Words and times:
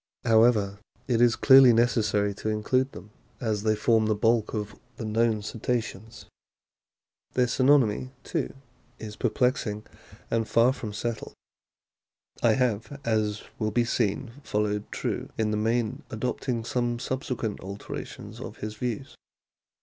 How 0.23 0.41
ever, 0.41 0.79
it 1.07 1.21
is 1.21 1.35
clearly 1.35 1.73
necessary 1.73 2.33
to 2.33 2.49
include 2.49 2.91
them, 2.93 3.11
as 3.39 3.61
they 3.61 3.75
form 3.75 4.07
the 4.07 4.15
bulk 4.15 4.51
of 4.55 4.73
the 4.97 5.05
known 5.05 5.43
Cetaceans. 5.43 6.25
Their 7.33 7.45
synonymy, 7.45 8.09
too, 8.23 8.55
is 8.97 9.15
perplexing 9.15 9.85
and 10.31 10.47
far 10.47 10.73
from 10.73 10.91
settled. 10.91 11.33
I 12.41 12.53
have, 12.53 12.99
as 13.05 13.43
will 13.59 13.69
be 13.69 13.85
seen, 13.85 14.31
followed 14.43 14.91
True 14.91 15.29
in 15.37 15.51
the 15.51 15.55
main, 15.57 16.01
adopting 16.09 16.65
some 16.65 16.97
subsequent 16.97 17.59
alterations 17.59 18.39
of 18.39 18.57
his 18.57 18.73
views. 18.77 19.15